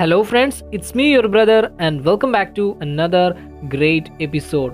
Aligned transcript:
Hello 0.00 0.22
friends 0.22 0.64
it's 0.64 0.98
me 0.98 1.04
your 1.04 1.26
brother 1.26 1.70
and 1.82 2.02
welcome 2.08 2.32
back 2.32 2.56
to 2.58 2.78
another 2.82 3.34
great 3.64 4.06
episode 4.20 4.72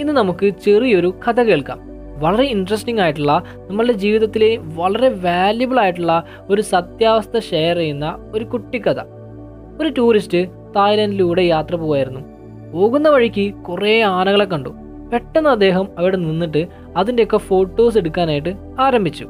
ഇന്ന് 0.00 0.12
നമുക്ക് 0.12 0.50
ചെറിയൊരു 0.64 1.14
കഥ 1.24 1.42
കേൾക്കാം. 1.42 1.78
വളരെ 2.18 2.44
ഇൻട്രസ്റ്റിംഗ് 2.44 3.00
ആയിട്ടുള്ള 3.00 3.42
നമ്മളുടെ 3.56 3.92
ജീവിതത്തിലെ 3.92 4.56
വളരെ 4.56 5.08
വാല്യുബിൾ 5.08 5.80
ആയിട്ടുള്ള 5.80 6.24
ഒരു 6.50 6.62
സത്യാവസ്ഥ 6.62 7.38
ഷെയർ 7.38 7.76
ചെയ്യുന്ന 7.76 8.30
ഒരു 8.34 8.44
കുട്ടിക്കഥ 8.44 9.00
ഒരു 9.80 9.88
ടൂറിസ്റ്റ് 9.98 10.48
തായ്ലൻഡിലൂടെ 10.76 11.42
യാത്ര 11.42 11.76
പോവായിരുന്നു. 11.76 12.20
പോകുന്ന 12.72 13.08
വഴിക്ക് 13.08 13.54
കുറേ 13.54 14.00
ആനകളെ 14.00 14.44
കണ്ടു. 14.44 14.68
പെട്ടെന്ന് 15.12 15.50
അദ്ദേഹം 15.50 15.88
അവിടെ 15.98 16.16
നിന്നിട്ട് 16.16 16.66
അതിന്റെയൊക്കെ 16.96 17.36
ഫോട്ടോസ് 17.36 17.98
എടുക്കാനായിട്ട് 17.98 18.54
ആരംഭിച്ചു. 18.80 19.24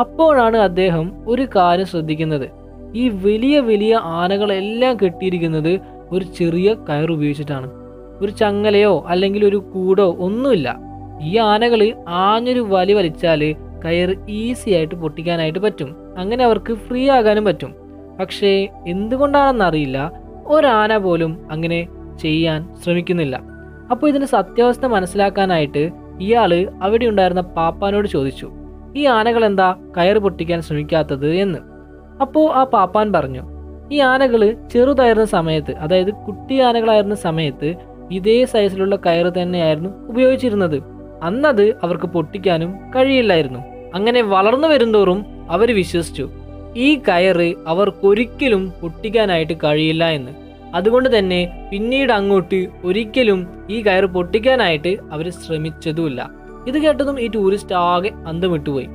അപ്പോഴാണ് 0.00 0.56
അദ്ദേഹം 0.56 1.24
ഒരു 1.28 1.46
കാര്യം 1.56 1.86
ശ്രദ്ധിക്കുന്നത്. 1.86 2.67
ഈ 2.96 3.08
വലിയ 3.08 3.60
വലിയ 3.60 3.94
ആനകളെല്ലാം 3.96 4.96
കെട്ടിയിരിക്കുന്നത് 4.96 5.80
ഒരു 6.10 6.24
ചെറിയ 6.24 6.74
കയർ 6.74 7.12
ഉപയോഗിച്ചിട്ടാണ്. 7.12 7.70
ഒരു 8.20 8.30
ചങ്ങലയോ 8.30 9.04
അല്ലെങ്കിൽ 9.08 9.44
ഒരു 9.44 9.56
കൂടോ 9.56 10.16
ഒന്നുമില്ല. 10.18 10.76
ഈ 11.22 11.36
ആനകൾ 11.36 11.92
ആഞ്ഞൊരു 12.08 12.60
വലി 12.60 12.92
വലിച്ചാൽ 12.92 13.54
കയർ 13.84 14.16
ഈസി 14.28 14.70
ആയിട്ട് 14.70 14.94
പൊട്ടിക്കാനായിട്ട് 14.94 15.58
പറ്റും. 15.58 15.96
അങ്ങനെ 16.18 16.44
അവർക്ക് 16.44 16.74
ഫ്രീ 16.74 17.10
ആകാനും 17.10 17.44
പറ്റും. 17.44 17.74
പക്ഷേ 18.20 18.68
എന്തുകൊണ്ടാണെന്നറിയില്ല 18.86 20.12
ഒരാന 20.46 20.96
പോലും 20.96 21.46
അങ്ങനെ 21.50 21.88
ചെയ്യാൻ 22.22 22.68
ശ്രമിക്കുന്നില്ല. 22.84 23.36
അപ്പോൾ 23.90 24.08
ഇതിന്റെ 24.08 24.26
സത്യാവസ്ഥ 24.26 24.86
മനസ്സിലാക്കാനായിട്ട് 24.86 25.90
ഇയാൾ 26.20 26.68
അവിടെ 26.82 27.06
ഉണ്ടായിരുന്ന 27.06 27.40
പാപ്പാനോട് 27.40 28.08
ചോദിച്ചു. 28.08 28.50
ഈ 28.96 29.04
ആനകൾ 29.04 29.44
എന്താ 29.44 29.76
കയർ 29.96 30.18
പൊട്ടിക്കാൻ 30.18 30.62
ശ്രമിക്കാത്തത് 30.62 31.34
എന്ന്. 31.34 31.58
അപ്പോൾ 32.20 32.52
ആ 32.52 32.64
പാപ്പാൻ 32.64 33.12
പറഞ്ഞു 33.12 33.42
ഈ 33.92 33.98
ആനകൾ 33.98 34.54
ചെറുതായിരുന്ന 34.72 35.24
സമയത്ത് 35.24 35.72
അതായത് 35.76 36.12
കുട്ടി 36.14 36.60
ആനകളായിരുന്ന 36.60 37.14
സമയത്ത് 37.14 37.74
ഇതേ 38.10 38.44
സൈസിലുള്ള 38.44 38.96
കയറ് 38.96 39.42
തന്നെയായിരുന്നു 39.42 39.90
ഉപയോഗിച്ചിരുന്നത്. 40.08 40.82
അന്നത് 41.22 41.74
അവർക്ക് 41.82 42.06
പൊട്ടിക്കാനും 42.06 42.76
കഴിയില്ലായിരുന്നു. 42.96 43.58
അങ്ങനെ 43.94 44.22
വളർന്നു 44.22 44.68
വരുന്തോറും 44.68 45.26
അവർ 45.50 45.74
വിശ്വസിച്ചു 45.74 46.28
ഈ 46.76 46.94
കയറ് 47.08 47.54
അവർക്കൊരിക്കലും 47.66 48.72
പൊട്ടിക്കാനായിട്ട് 48.82 49.52
കഴിയില്ല 49.64 50.04
എന്ന്. 50.04 50.32
അതുകൊണ്ട് 50.74 51.18
തന്നെ 51.18 51.68
പിന്നീട് 51.72 52.12
അങ്ങോട്ട് 52.12 52.66
ഒരിക്കലും 52.84 53.46
ഈ 53.70 53.82
കയറ് 53.82 54.04
പൊട്ടിക്കാനായിട്ട് 54.04 54.96
അവർ 55.12 55.30
ശ്രമിച്ചതുമില്ല. 55.30 56.30
ഇത് 56.66 56.78
കേട്ടതും 56.78 57.20
ഈ 57.20 57.30
ടൂറിസ്റ്റ് 57.34 57.74
ആകെ 57.74 58.10
അന്തം 58.26 58.52
വിട്ടുപോയി. 58.52 58.88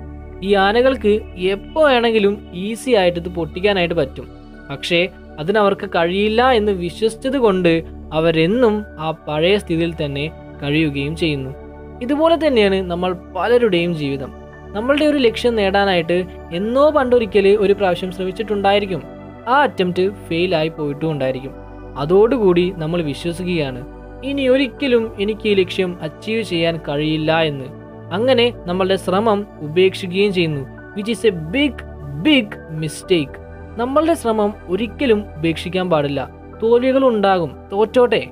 ഈ 0.43 0.53
ആനകൾക്ക് 0.53 1.19
എപ്പോൾ 1.37 1.91
വേണമെങ്കിലും 1.91 2.47
ഈസി 2.53 2.91
ആയിട്ട് 2.91 3.19
ഇത് 3.19 3.29
പൊട്ടിക്കാനായിട്ട് 3.29 3.95
പറ്റും. 3.95 4.27
പക്ഷേ 4.69 5.09
അതിനവർക്ക് 5.39 5.89
കഴിയില്ല 5.89 6.51
എന്ന് 6.51 6.71
വിശ്വസിച്ചത് 6.71 7.37
കൊണ്ട് 7.37 7.83
അവരെന്നും 8.13 8.83
ആ 8.99 9.11
പഴയ 9.11 9.57
സ്ഥിതിയിൽ 9.57 9.93
തന്നെ 10.05 10.31
കഴിയുകയും 10.63 11.15
ചെയ്യുന്നു. 11.15 11.55
ഇതുപോലെ 12.01 12.47
തന്നെയാണ് 12.47 12.75
നമ്മൾ 12.75 13.13
പലരുടെയും 13.13 13.95
ജീവിതം. 13.95 14.33
നമ്മളുടെ 14.75 15.05
ഒരു 15.05 15.17
ലക്ഷ്യം 15.17 15.55
നേടാനായിട്ട് 15.55 16.23
എന്നോ 16.53 16.89
പണ്ടൊരിക്കൽ 16.89 17.47
ഒരു 17.47 17.73
പ്രാവശ്യം 17.73 18.11
ശ്രമിച്ചിട്ടുണ്ടായിരിക്കും. 18.11 19.03
ആ 19.47 19.61
അറ്റംപ്റ്റ് 19.61 20.11
ഫെയിൽ 20.27 20.55
ആയി 20.55 20.67
പോയിട്ടും 20.67 21.11
ഉണ്ടായിരിക്കും. 21.11 21.51
അതോടുകൂടി 21.97 22.73
നമ്മൾ 22.75 23.01
വിശ്വസിക്കുകയാണ്. 23.01 23.81
ഇനി 24.25 24.47
ഒരിക്കലും 24.47 25.15
എനിക്ക് 25.19 25.49
ഈ 25.49 25.53
ലക്ഷ്യം 25.53 25.97
അച്ചീവ് 26.01 26.43
ചെയ്യാൻ 26.43 26.79
കഴിയില്ല 26.89 27.41
എന്ന്. 27.41 27.82
അങ്ങനെ 28.13 28.53
നമ്മളുടെ 28.65 28.95
ശ്രമം 28.95 29.47
ഉപേക്ഷിക്കുകയും 29.59 30.33
ചെയ്യുന്നു. 30.33 30.63
Which 30.95 31.11
is 31.11 31.27
a 31.27 31.29
big 31.29 31.83
big 32.23 32.57
mistake 32.69 33.39
നമ്മളുടെ 33.79 34.13
ശ്രമം 34.13 34.53
ഒരിക്കലും 34.67 35.25
ഉപേക്ഷിക്കാൻ 35.37 35.89
പാടില്ല. 35.89 36.29
തോൽവികൾ 36.63 37.05
ഉണ്ടാകും. 37.05 37.51
തോറ്റോട്ടെ. 37.71 38.27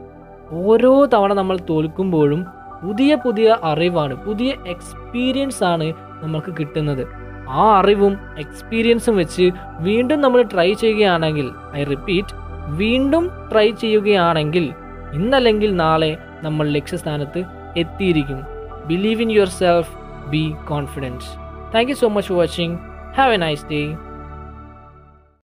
ഓരോ 0.51 1.05
തവണ 1.05 1.33
നമ്മൾ 1.33 1.57
തോൽക്കുമ്പോഴും 1.69 2.45
പുതിയ 2.83 3.15
പുതിയ 3.15 3.57
അറിവാണ് 3.63 4.15
പുതിയ 4.15 4.53
എക്സ്പീരിയൻസ് 4.67 5.63
ആണ് 5.63 5.93
നമുക്ക് 6.23 6.53
കിട്ടുന്നത്. 6.59 7.07
ആ 7.49 7.79
അറിവും 7.79 8.17
എക്സ്പീരിയൻസും 8.39 9.15
വെച്ച് 9.17 9.51
വീണ്ടും 9.79 10.21
നമ്മൾ 10.21 10.41
ട്രൈ 10.41 10.73
ചെയ്യുകയാണെങ്കിൽ 10.73 11.51
ഐ 11.75 11.83
റിപ്പീറ്റ് 11.83 12.35
വീണ്ടും 12.77 13.29
ട്രൈ 13.51 13.71
ചെയ്യുകയാണെങ്കിൽ 13.71 14.73
ഇന്നല്ലെങ്കിൽ 15.13 15.75
നാളെ 15.75 16.17
നമ്മൾ 16.43 16.67
ലക്ഷ്യസ്ഥാനത്ത് 16.67 17.43
എത്തിയിരിക്കും. 17.77 18.50
Believe 18.87 19.21
in 19.21 19.29
yourself, 19.29 19.89
be 20.29 20.55
confident. 20.65 21.23
Thank 21.71 21.89
you 21.89 21.95
so 21.95 22.09
much 22.09 22.27
for 22.27 22.35
watching. 22.35 22.77
Have 23.13 23.31
a 23.31 23.37
nice 23.37 23.63
day. 23.63 23.97